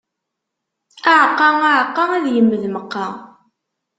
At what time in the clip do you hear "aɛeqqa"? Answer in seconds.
1.11-1.47, 1.71-2.03